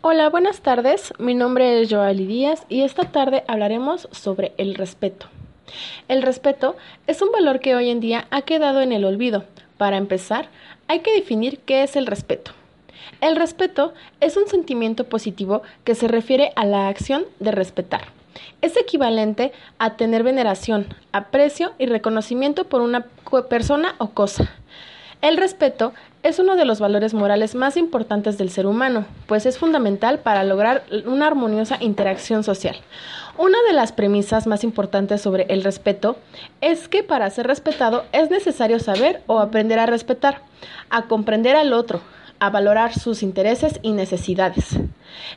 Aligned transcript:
Hola, 0.00 0.28
buenas 0.28 0.60
tardes. 0.60 1.12
Mi 1.18 1.34
nombre 1.34 1.82
es 1.82 1.90
Joali 1.90 2.24
Díaz 2.24 2.64
y 2.68 2.82
esta 2.82 3.10
tarde 3.10 3.42
hablaremos 3.48 4.08
sobre 4.12 4.52
el 4.56 4.76
respeto. 4.76 5.26
El 6.06 6.22
respeto 6.22 6.76
es 7.08 7.20
un 7.20 7.32
valor 7.32 7.58
que 7.58 7.74
hoy 7.74 7.90
en 7.90 7.98
día 7.98 8.28
ha 8.30 8.42
quedado 8.42 8.80
en 8.80 8.92
el 8.92 9.04
olvido. 9.04 9.42
Para 9.76 9.96
empezar, 9.96 10.50
hay 10.86 11.00
que 11.00 11.12
definir 11.12 11.58
qué 11.58 11.82
es 11.82 11.96
el 11.96 12.06
respeto. 12.06 12.52
El 13.20 13.34
respeto 13.34 13.92
es 14.20 14.36
un 14.36 14.46
sentimiento 14.46 15.02
positivo 15.08 15.62
que 15.82 15.96
se 15.96 16.06
refiere 16.06 16.52
a 16.54 16.64
la 16.64 16.86
acción 16.86 17.24
de 17.40 17.50
respetar. 17.50 18.02
Es 18.62 18.76
equivalente 18.76 19.50
a 19.80 19.96
tener 19.96 20.22
veneración, 20.22 20.94
aprecio 21.10 21.72
y 21.76 21.86
reconocimiento 21.86 22.68
por 22.68 22.82
una 22.82 23.06
persona 23.50 23.96
o 23.98 24.10
cosa. 24.10 24.48
El 25.20 25.36
respeto 25.36 25.94
es 26.22 26.38
uno 26.38 26.54
de 26.54 26.64
los 26.64 26.78
valores 26.78 27.12
morales 27.12 27.56
más 27.56 27.76
importantes 27.76 28.38
del 28.38 28.50
ser 28.50 28.66
humano, 28.66 29.04
pues 29.26 29.46
es 29.46 29.58
fundamental 29.58 30.20
para 30.20 30.44
lograr 30.44 30.84
una 31.06 31.26
armoniosa 31.26 31.76
interacción 31.80 32.44
social. 32.44 32.76
Una 33.36 33.58
de 33.66 33.72
las 33.72 33.90
premisas 33.90 34.46
más 34.46 34.62
importantes 34.62 35.20
sobre 35.20 35.46
el 35.48 35.64
respeto 35.64 36.18
es 36.60 36.86
que 36.86 37.02
para 37.02 37.30
ser 37.30 37.48
respetado 37.48 38.04
es 38.12 38.30
necesario 38.30 38.78
saber 38.78 39.22
o 39.26 39.40
aprender 39.40 39.80
a 39.80 39.86
respetar, 39.86 40.42
a 40.88 41.06
comprender 41.06 41.56
al 41.56 41.72
otro, 41.72 42.00
a 42.38 42.50
valorar 42.50 42.96
sus 42.96 43.24
intereses 43.24 43.80
y 43.82 43.90
necesidades. 43.92 44.78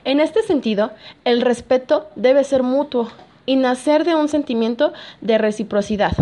En 0.03 0.19
este 0.19 0.43
sentido, 0.43 0.91
el 1.25 1.41
respeto 1.41 2.07
debe 2.15 2.43
ser 2.43 2.61
mutuo 2.61 3.09
y 3.47 3.55
nacer 3.55 4.03
de 4.03 4.13
un 4.13 4.29
sentimiento 4.29 4.93
de 5.21 5.39
reciprocidad. 5.39 6.13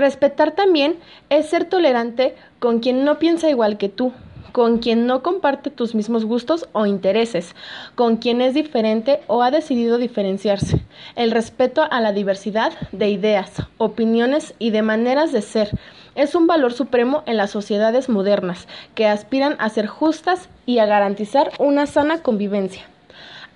Respetar 0.00 0.52
también 0.52 0.98
es 1.28 1.50
ser 1.50 1.66
tolerante 1.66 2.34
con 2.58 2.80
quien 2.80 3.04
no 3.04 3.18
piensa 3.18 3.50
igual 3.50 3.76
que 3.76 3.90
tú, 3.90 4.14
con 4.50 4.78
quien 4.78 5.06
no 5.06 5.22
comparte 5.22 5.68
tus 5.68 5.94
mismos 5.94 6.24
gustos 6.24 6.66
o 6.72 6.86
intereses, 6.86 7.54
con 7.96 8.16
quien 8.16 8.40
es 8.40 8.54
diferente 8.54 9.20
o 9.26 9.42
ha 9.42 9.50
decidido 9.50 9.98
diferenciarse. 9.98 10.80
El 11.16 11.32
respeto 11.32 11.86
a 11.90 12.00
la 12.00 12.14
diversidad 12.14 12.72
de 12.92 13.10
ideas, 13.10 13.52
opiniones 13.76 14.54
y 14.58 14.70
de 14.70 14.80
maneras 14.80 15.32
de 15.32 15.42
ser 15.42 15.68
es 16.14 16.34
un 16.34 16.46
valor 16.46 16.72
supremo 16.72 17.22
en 17.26 17.36
las 17.36 17.50
sociedades 17.50 18.08
modernas 18.08 18.68
que 18.94 19.06
aspiran 19.06 19.54
a 19.58 19.68
ser 19.68 19.86
justas 19.86 20.48
y 20.64 20.78
a 20.78 20.86
garantizar 20.86 21.50
una 21.58 21.84
sana 21.84 22.22
convivencia. 22.22 22.84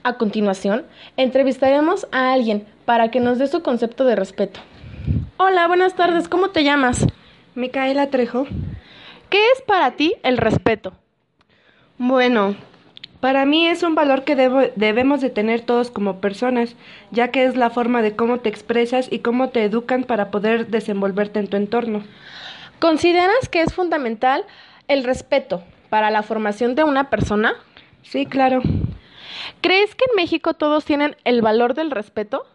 A 0.02 0.18
continuación, 0.18 0.84
entrevistaremos 1.16 2.06
a 2.12 2.34
alguien 2.34 2.66
para 2.84 3.10
que 3.10 3.20
nos 3.20 3.38
dé 3.38 3.46
su 3.46 3.62
concepto 3.62 4.04
de 4.04 4.14
respeto. 4.14 4.60
Hola, 5.36 5.66
buenas 5.66 5.96
tardes. 5.96 6.28
¿Cómo 6.28 6.50
te 6.50 6.62
llamas? 6.62 7.04
Micaela 7.56 8.08
Trejo. 8.08 8.46
¿Qué 9.30 9.38
es 9.56 9.62
para 9.62 9.90
ti 9.96 10.14
el 10.22 10.38
respeto? 10.38 10.92
Bueno, 11.98 12.54
para 13.18 13.44
mí 13.44 13.66
es 13.66 13.82
un 13.82 13.96
valor 13.96 14.22
que 14.22 14.36
debemos 14.36 15.20
de 15.20 15.30
tener 15.30 15.62
todos 15.62 15.90
como 15.90 16.20
personas, 16.20 16.76
ya 17.10 17.32
que 17.32 17.46
es 17.46 17.56
la 17.56 17.70
forma 17.70 18.00
de 18.00 18.14
cómo 18.14 18.38
te 18.38 18.48
expresas 18.48 19.08
y 19.10 19.18
cómo 19.18 19.48
te 19.48 19.64
educan 19.64 20.04
para 20.04 20.30
poder 20.30 20.68
desenvolverte 20.68 21.40
en 21.40 21.48
tu 21.48 21.56
entorno. 21.56 22.04
¿Consideras 22.78 23.48
que 23.48 23.62
es 23.62 23.74
fundamental 23.74 24.44
el 24.86 25.02
respeto 25.02 25.64
para 25.90 26.12
la 26.12 26.22
formación 26.22 26.76
de 26.76 26.84
una 26.84 27.10
persona? 27.10 27.54
Sí, 28.02 28.24
claro. 28.24 28.62
¿Crees 29.62 29.96
que 29.96 30.04
en 30.10 30.14
México 30.14 30.54
todos 30.54 30.84
tienen 30.84 31.16
el 31.24 31.42
valor 31.42 31.74
del 31.74 31.90
respeto? 31.90 32.46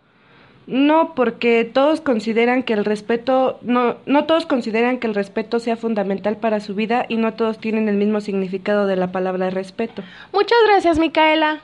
No, 0.70 1.16
porque 1.16 1.66
todos 1.66 2.00
consideran 2.00 2.62
que 2.62 2.73
el 2.73 2.86
respeto, 2.86 3.58
no, 3.64 3.95
no 4.06 4.25
todos 4.25 4.45
consideran 4.45 5.00
que 5.00 5.08
el 5.08 5.16
respeto 5.16 5.59
sea 5.59 5.76
fundamental 5.76 6.38
para 6.38 6.59
su 6.59 6.76
vida 6.76 7.08
y 7.09 7.17
no 7.17 7.34
todos 7.34 7.58
tienen 7.58 7.89
el 7.89 7.95
mismo 7.95 8.22
significado 8.22 8.86
de 8.86 8.95
la 8.95 9.11
palabra 9.11 9.50
respeto. 9.50 10.03
Muchas 10.31 10.59
gracias, 10.67 11.00
Micaela. 11.00 11.61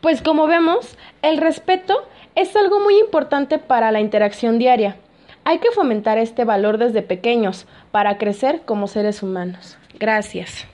Pues 0.00 0.22
como 0.22 0.46
vemos, 0.46 0.96
el 1.20 1.36
respeto 1.36 2.08
es 2.34 2.56
algo 2.56 2.80
muy 2.80 2.98
importante 2.98 3.58
para 3.58 3.92
la 3.92 4.00
interacción 4.00 4.58
diaria. 4.58 4.96
Hay 5.44 5.58
que 5.58 5.70
fomentar 5.70 6.16
este 6.16 6.44
valor 6.44 6.78
desde 6.78 7.02
pequeños 7.02 7.66
para 7.90 8.16
crecer 8.16 8.62
como 8.64 8.88
seres 8.88 9.22
humanos. 9.22 9.76
Gracias. 9.98 10.66